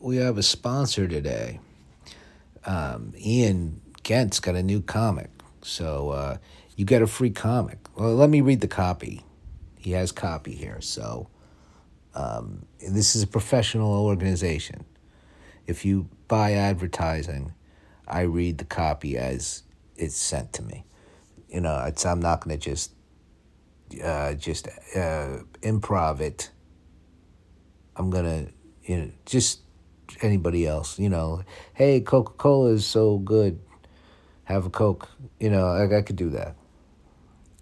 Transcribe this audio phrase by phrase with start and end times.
[0.00, 1.60] we have a sponsor today.
[2.64, 5.30] Um, Ian Ghent's got a new comic,
[5.62, 6.36] so uh,
[6.76, 7.78] you get a free comic.
[7.96, 9.22] Well, let me read the copy.
[9.78, 11.28] He has copy here, so
[12.14, 14.84] um, this is a professional organization.
[15.66, 17.54] If you buy advertising,
[18.08, 19.62] I read the copy as
[19.96, 20.84] it's sent to me.
[21.48, 22.92] You know, I'm not going to just
[24.02, 26.50] uh, just uh, improv it.
[27.96, 28.46] I'm gonna,
[28.84, 29.60] you know, just
[30.22, 30.98] anybody else.
[30.98, 31.42] You know,
[31.74, 33.60] hey, Coca Cola is so good.
[34.44, 35.08] Have a Coke.
[35.38, 36.56] You know, I, I could do that.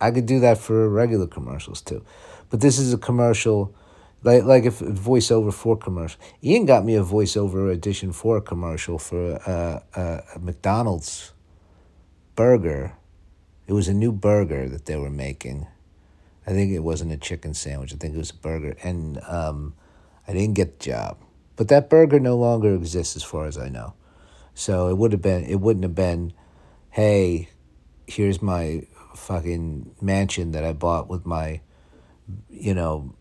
[0.00, 2.04] I could do that for regular commercials too,
[2.50, 3.74] but this is a commercial,
[4.24, 6.20] like like if voiceover for commercial.
[6.42, 11.32] Ian got me a voiceover edition for a commercial for uh, uh, a McDonald's
[12.34, 12.94] burger.
[13.68, 15.68] It was a new burger that they were making
[16.46, 17.92] I think it wasn't a chicken sandwich.
[17.92, 19.74] I think it was a burger, and um,
[20.26, 21.18] I didn't get the job.
[21.56, 23.94] But that burger no longer exists, as far as I know.
[24.54, 25.44] So it would have been.
[25.44, 26.32] It wouldn't have been.
[26.90, 27.48] Hey,
[28.06, 31.60] here's my fucking mansion that I bought with my,
[32.50, 33.14] you know,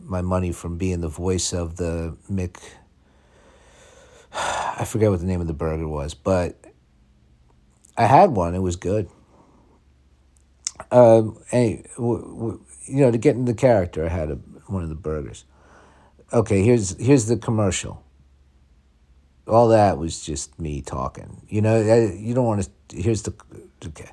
[0.00, 2.56] my money from being the voice of the Mick.
[4.32, 6.58] I forget what the name of the burger was, but
[7.96, 8.54] I had one.
[8.54, 9.08] It was good
[10.90, 14.34] um, and you know, to get into the character, I had a,
[14.66, 15.44] one of the burgers.
[16.32, 18.04] Okay, here's here's the commercial.
[19.46, 21.42] All that was just me talking.
[21.48, 22.96] You know, eh, you don't want to.
[22.96, 23.34] Here's the
[23.86, 24.10] okay.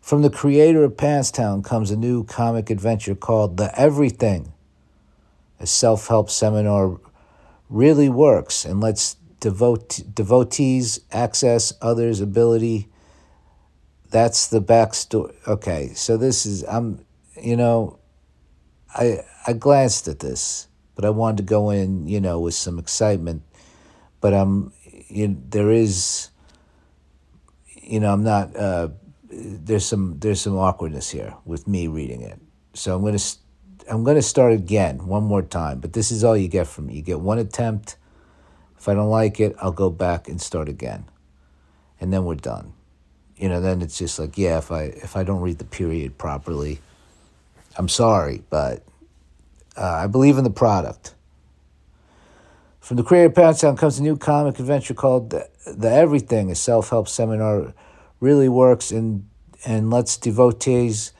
[0.00, 4.52] From the creator of Pantstown comes a new comic adventure called The Everything.
[5.60, 6.98] A self help seminar
[7.70, 12.88] really works and lets devote, devotees access others' ability
[14.12, 15.34] that's the backstory.
[15.48, 17.04] Okay, so this is I'm,
[17.42, 17.98] you know,
[18.94, 22.78] I I glanced at this, but I wanted to go in, you know, with some
[22.78, 23.42] excitement.
[24.20, 24.72] But I'm,
[25.08, 26.30] you, there is,
[27.82, 28.54] you know, I'm not.
[28.56, 28.88] Uh,
[29.30, 32.38] there's some there's some awkwardness here with me reading it,
[32.74, 33.18] so I'm gonna
[33.90, 35.80] I'm gonna start again one more time.
[35.80, 36.94] But this is all you get from me.
[36.96, 37.96] You get one attempt.
[38.78, 41.06] If I don't like it, I'll go back and start again,
[42.00, 42.74] and then we're done
[43.42, 46.16] you know, then it's just like, yeah, if I if I don't read the period
[46.16, 46.80] properly,
[47.76, 48.84] I'm sorry, but
[49.76, 51.14] uh, I believe in the product.
[52.80, 56.54] From the creator of Pantstown comes a new comic adventure called the, the Everything, a
[56.54, 57.74] self help seminar.
[58.20, 59.28] Really works and
[59.64, 61.12] and lets devotees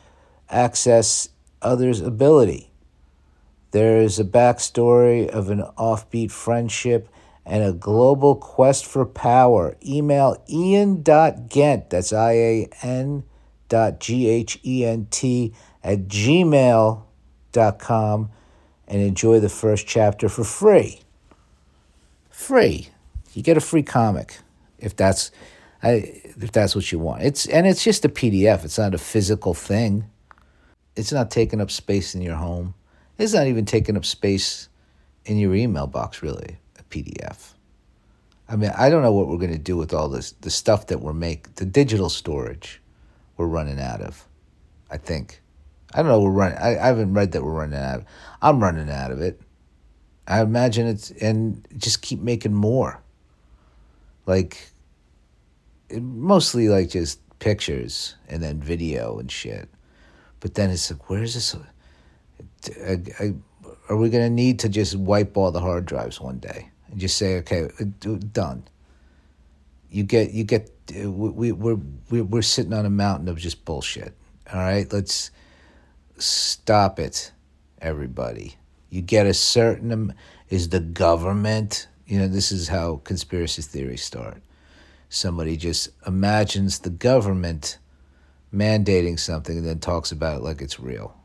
[0.51, 1.29] access
[1.61, 2.73] others' ability.
[3.71, 7.09] There is a backstory of an offbeat friendship
[7.47, 9.77] and a global quest for power.
[9.85, 13.25] Email ian.ghent, that's I A N
[13.69, 17.03] dot G H E N T, at gmail.com
[18.89, 21.01] and enjoy the first chapter for free.
[22.31, 22.89] Free.
[23.35, 24.39] You get a free comic
[24.79, 25.31] if that's
[25.83, 27.23] I, if that's what you want.
[27.23, 28.65] It's and it's just a PDF.
[28.65, 30.05] It's not a physical thing.
[30.97, 32.75] It's not taking up space in your home.
[33.19, 34.69] It's not even taking up space
[35.25, 36.59] in your email box really.
[36.79, 37.53] A PDF.
[38.49, 40.89] I mean, I don't know what we're going to do with all this, the stuff
[40.89, 42.83] that we're make, the digital storage
[43.37, 44.27] we're running out of,
[44.91, 45.42] I think.
[45.95, 48.05] I don't know, we're running, I, I haven't read that we're running out of.
[48.41, 49.41] I'm running out of it.
[50.27, 53.03] I imagine it's, and just keep making more.
[54.27, 54.71] Like,
[55.93, 59.69] mostly like just pictures and then video and shit.
[60.41, 61.57] But then it's like, where's this?
[62.87, 63.35] I, I,
[63.89, 66.71] are we to need to just wipe all the hard drives one day?
[66.93, 68.65] and just say, okay, uh, done.
[69.91, 71.79] You get, you get, uh, we, we're,
[72.11, 74.15] we're sitting on a mountain of just bullshit.
[74.53, 75.31] All right, let's
[76.23, 77.33] stop it,
[77.81, 78.57] everybody.
[78.91, 80.15] You get a certain,
[80.49, 84.43] is the government, you know, this is how conspiracy theories start.
[85.09, 87.79] Somebody just imagines the government
[88.53, 91.17] mandating something and then talks about it like it's real.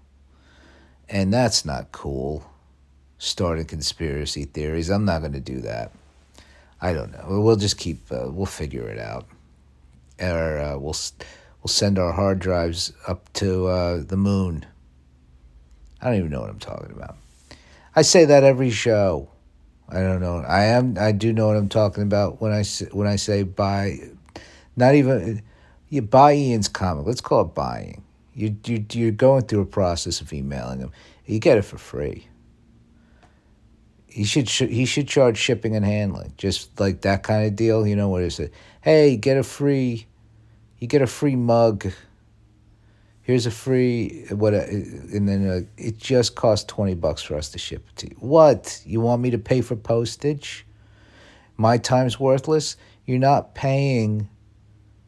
[1.09, 2.45] And that's not cool
[3.17, 4.89] starting conspiracy theories.
[4.89, 5.91] I'm not going to do that.
[6.79, 7.41] I don't know.
[7.41, 8.11] We'll just keep.
[8.11, 9.25] Uh, we'll figure it out,
[10.21, 10.95] or uh, we'll
[11.61, 14.65] we'll send our hard drives up to uh, the moon.
[16.01, 17.17] I don't even know what I'm talking about.
[17.95, 19.29] I say that every show.
[19.89, 20.39] I don't know.
[20.39, 20.97] I am.
[20.99, 23.99] I do know what I'm talking about when I when I say buy.
[24.75, 25.41] Not even
[25.89, 27.07] you buy Ian's comic.
[27.07, 28.03] Let's call it buying.
[28.33, 30.91] You you you're going through a process of emailing him.
[31.25, 32.27] You get it for free.
[34.07, 37.88] He should he should charge shipping and handling, just like that kind of deal.
[37.88, 38.53] You know what is it?
[38.81, 40.05] Hey, get a free,
[40.79, 41.91] you get a free mug.
[43.27, 47.59] Here's a free what, and then uh, it just costs twenty bucks for us to
[47.59, 48.15] ship it to you.
[48.19, 50.65] What you want me to pay for postage?
[51.57, 52.77] my time's worthless.
[53.06, 54.29] You're not paying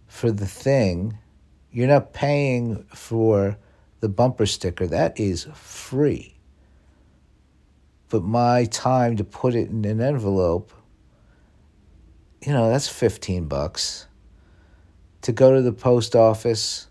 [0.08, 1.18] for the thing.
[1.72, 3.58] You're not paying for
[4.00, 4.88] the bumper sticker.
[4.88, 6.36] That is free.
[8.10, 10.74] But my time to put it in an envelope,
[12.42, 14.08] you know, that's 15 bucks.
[15.24, 16.88] To go to the post office,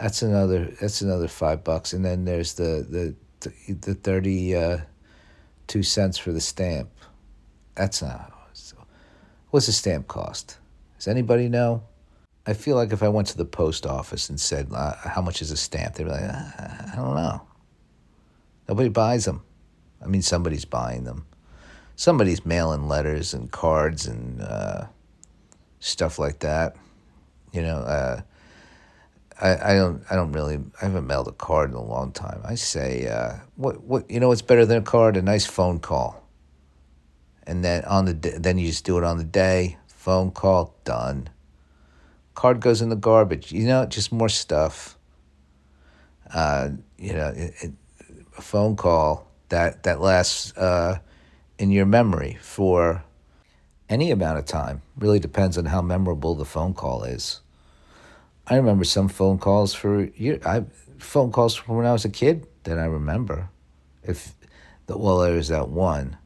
[0.00, 4.78] that's another that's another 5 bucks and then there's the the the 30 uh,
[5.68, 6.90] 2 cents for the stamp.
[7.74, 8.32] That's not
[9.50, 10.58] What's the stamp cost?
[10.98, 11.82] Does anybody know?
[12.46, 15.40] I feel like if I went to the post office and said, uh, How much
[15.40, 15.94] is a stamp?
[15.94, 16.50] They'd be like, uh,
[16.92, 17.42] I don't know.
[18.68, 19.42] Nobody buys them.
[20.02, 21.26] I mean, somebody's buying them.
[21.96, 24.86] Somebody's mailing letters and cards and uh,
[25.80, 26.76] stuff like that.
[27.52, 28.20] You know, uh,
[29.40, 32.40] I, I don't I don't really I haven't mailed a card in a long time.
[32.44, 35.16] I say uh, what what you know what's better than a card?
[35.16, 36.28] A nice phone call
[37.48, 39.78] and then on the then you just do it on the day.
[39.88, 41.30] Phone call done.
[42.34, 43.50] Card goes in the garbage.
[43.50, 44.96] You know, just more stuff.
[46.32, 47.72] Uh, you know, it, it,
[48.36, 50.98] a phone call that that lasts uh,
[51.58, 53.02] in your memory for
[53.88, 54.82] any amount of time.
[54.98, 57.40] Really depends on how memorable the phone call is.
[58.50, 60.40] I remember some phone calls for year.
[60.44, 60.64] I
[60.98, 63.50] phone calls from when I was a kid that I remember.
[64.02, 64.34] If
[64.86, 66.16] the well, there was that one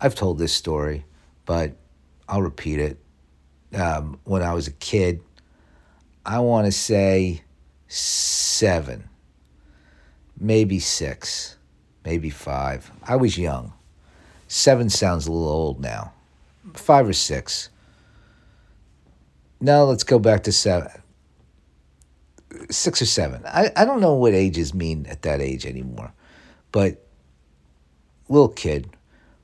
[0.00, 1.04] I've told this story,
[1.46, 1.72] but
[2.28, 2.98] I'll repeat it.
[3.74, 5.20] Um, when I was a kid,
[6.24, 7.42] I want to say
[7.88, 9.08] seven,
[10.38, 11.56] maybe six,
[12.04, 12.90] maybe five.
[13.02, 13.72] I was young.
[14.46, 16.12] Seven sounds a little old now.
[16.74, 17.70] Five or six.
[19.60, 20.90] Now let's go back to seven.
[22.70, 23.42] Six or seven.
[23.46, 26.12] I, I don't know what ages mean at that age anymore,
[26.72, 27.06] but
[28.28, 28.88] little kid,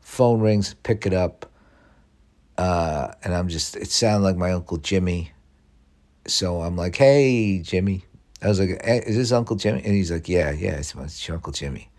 [0.00, 1.50] Phone rings, pick it up.
[2.56, 5.32] Uh, and I'm just, it sounded like my Uncle Jimmy.
[6.26, 8.04] So I'm like, hey, Jimmy.
[8.42, 9.82] I was like, hey, is this Uncle Jimmy?
[9.82, 11.90] And he's like, yeah, yeah, it's, it's your Uncle Jimmy.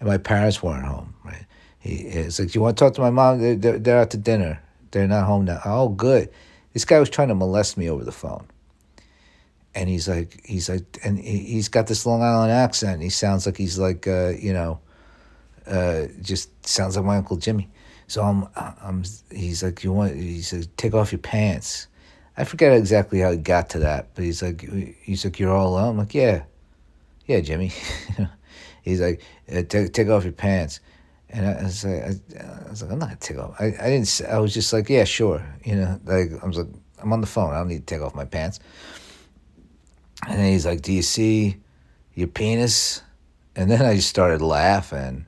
[0.00, 1.46] And my parents weren't home, right?
[1.78, 3.40] He, it's like, do you want to talk to my mom?
[3.40, 4.60] They're, they're, they're out to dinner.
[4.90, 5.60] They're not home now.
[5.64, 6.30] Oh, good.
[6.72, 8.46] This guy was trying to molest me over the phone.
[9.74, 13.02] And he's like, he's like, and he's got this Long Island accent.
[13.02, 14.80] He sounds like he's like, uh, you know,
[15.66, 17.68] uh, just sounds like my uncle Jimmy.
[18.06, 19.02] So I'm, I'm.
[19.30, 20.14] He's like, you want?
[20.14, 21.88] He said, take off your pants.
[22.36, 24.68] I forget exactly how he got to that, but he's like,
[25.02, 25.90] he's like, you're all alone.
[25.90, 26.44] I'm like, yeah,
[27.26, 27.72] yeah, Jimmy.
[28.82, 30.80] he's like, uh, take take off your pants.
[31.30, 33.56] And I, was like, I, I, was like, I'm not gonna take off.
[33.58, 34.20] I, I didn't.
[34.28, 35.44] I was just like, yeah, sure.
[35.64, 36.68] You know, like I was like,
[37.02, 37.52] I'm on the phone.
[37.52, 38.60] I don't need to take off my pants.
[40.26, 41.56] And then he's like, do you see
[42.14, 43.02] your penis?
[43.56, 45.26] And then I just started laughing.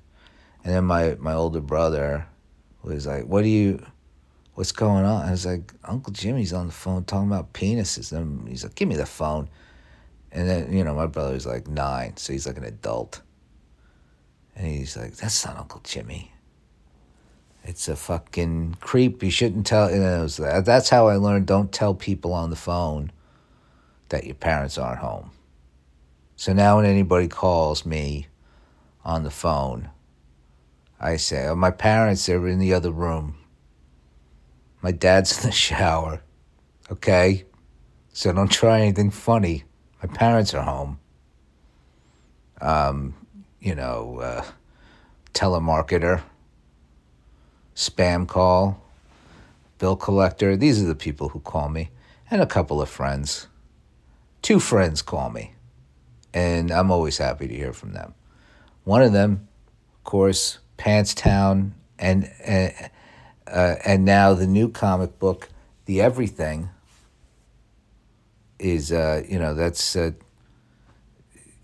[0.65, 2.27] And then my, my older brother
[2.83, 3.85] was like, What do you,
[4.55, 5.27] what's going on?
[5.27, 8.13] I was like, Uncle Jimmy's on the phone talking about penises.
[8.13, 9.49] And he's like, Give me the phone.
[10.33, 13.23] And then, you know, my brother's like nine, so he's like an adult.
[14.57, 16.33] And he's like, That's not Uncle Jimmy.
[17.63, 19.23] It's a fucking creep.
[19.23, 19.91] You shouldn't tell.
[19.91, 23.11] You know, that's how I learned don't tell people on the phone
[24.09, 25.31] that your parents aren't home.
[26.37, 28.27] So now when anybody calls me
[29.05, 29.91] on the phone,
[31.01, 33.39] I say, oh, my parents are in the other room.
[34.83, 36.23] My dad's in the shower.
[36.91, 37.45] Okay?
[38.13, 39.65] So don't try anything funny.
[40.03, 40.99] My parents are home.
[42.61, 43.15] Um,
[43.61, 44.45] you know, uh,
[45.35, 46.23] telemarketer,
[47.75, 48.83] spam call,
[49.79, 50.57] bill collector.
[50.57, 51.91] These are the people who call me,
[52.31, 53.49] and a couple of friends.
[54.47, 55.55] Two friends call me,
[56.33, 58.15] and I'm always happy to hear from them.
[58.85, 59.49] One of them,
[59.97, 62.73] of course, Pantstown, and and,
[63.49, 65.49] uh, and now the new comic book,
[65.87, 66.69] The Everything,
[68.61, 70.13] is uh, you know that's uh,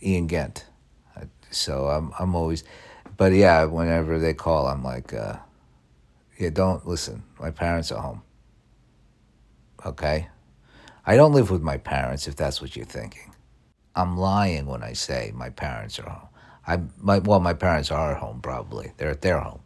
[0.03, 0.65] Ian Ghent.
[1.53, 2.65] So I'm I'm always,
[3.17, 5.37] but yeah, whenever they call, I'm like, uh,
[6.37, 7.23] yeah, don't listen.
[7.39, 8.23] My parents are home.
[9.87, 10.27] Okay,
[11.05, 12.29] I don't live with my parents.
[12.29, 13.35] If that's what you're thinking,
[13.97, 16.29] I'm lying when I say my parents are home.
[16.67, 18.93] I my well, my parents are home probably.
[18.97, 19.63] They're at their home.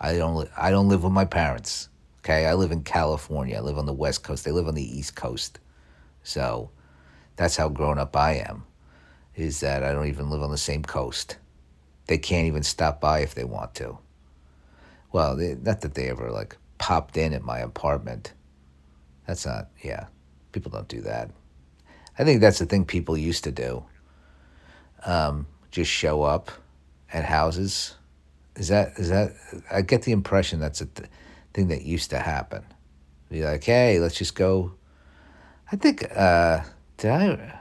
[0.00, 1.88] I don't I don't live with my parents.
[2.20, 3.58] Okay, I live in California.
[3.58, 4.44] I live on the West Coast.
[4.44, 5.58] They live on the East Coast.
[6.22, 6.70] So
[7.36, 8.64] that's how grown up I am.
[9.36, 11.36] Is that I don't even live on the same coast.
[12.06, 13.98] They can't even stop by if they want to.
[15.12, 18.32] Well, they, not that they ever like popped in at my apartment.
[19.26, 20.06] That's not, yeah.
[20.54, 21.30] People don't do that.
[22.16, 23.84] I think that's the thing people used to do.
[25.04, 26.52] Um, just show up
[27.12, 27.94] at houses?
[28.56, 29.32] Is that is that?
[29.70, 31.08] I get the impression that's a th-
[31.52, 32.64] thing that used to happen.
[33.30, 34.72] Be like, hey, let's just go.
[35.72, 36.62] I think uh,
[36.98, 37.60] did I,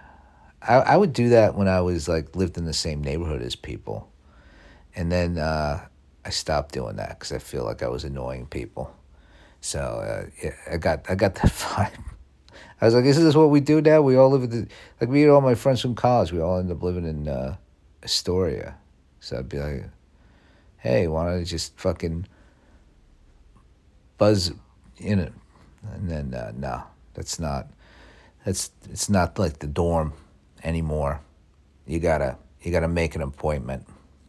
[0.62, 0.76] I?
[0.76, 4.12] I would do that when I was like lived in the same neighborhood as people,
[4.96, 5.84] and then uh,
[6.24, 8.96] I stopped doing that because I feel like I was annoying people.
[9.62, 12.13] So uh, yeah, I got I got that vibe.
[12.84, 14.02] I was like, this is what we do now.
[14.02, 14.68] We all live in the
[15.00, 16.34] like me and all my friends from college.
[16.34, 17.56] We all end up living in uh,
[18.04, 18.76] Astoria.
[19.22, 19.86] So I'd be like,
[20.80, 22.28] hey, why don't I just fucking
[24.18, 24.52] buzz
[24.98, 25.32] in it?
[25.94, 27.70] And then uh, no, that's not.
[28.44, 30.12] That's it's not like the dorm
[30.62, 31.22] anymore.
[31.88, 33.88] You gotta you gotta make an appointment.